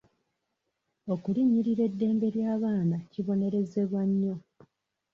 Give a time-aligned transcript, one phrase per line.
[1.13, 4.35] Okulinnyirira eddembe ly'abaana kibonerezebwa nnyo.